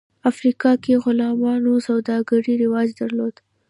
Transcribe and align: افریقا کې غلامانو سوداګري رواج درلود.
افریقا 0.31 0.71
کې 0.83 0.93
غلامانو 1.03 1.73
سوداګري 1.87 2.53
رواج 2.63 2.87
درلود. 3.01 3.35